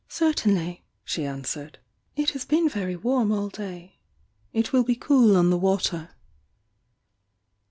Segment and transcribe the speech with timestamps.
[0.09, 1.77] Certainly," she answered.
[2.15, 3.99] "It has be«» verv WMTO a^ day
[4.51, 6.09] it wiU be cool on the water^ ^.